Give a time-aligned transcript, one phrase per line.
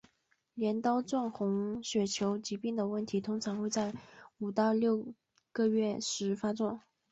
[0.55, 3.93] 镰刀状红血球疾病的问题通常会在
[4.39, 5.13] 五到六
[5.51, 6.81] 个月龄时发作。